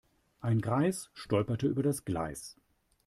Ein 0.39 0.61
Greis 0.61 1.11
stolperte 1.13 1.67
über 1.67 1.83
das 1.83 2.05
Gleis. 2.05 2.57